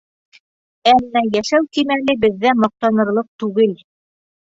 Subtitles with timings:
[0.91, 3.81] Әммә йәшәү кимәле беҙҙә маҡтанырлыҡ түгел.